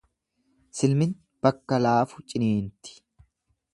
Silmin 0.77 1.13
bakka 1.47 1.79
laafu 1.83 2.25
ciniinti. 2.33 2.97